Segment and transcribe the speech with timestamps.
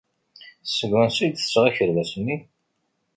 [0.65, 2.37] Seg wansi ay d-tesɣa akerbas-nni?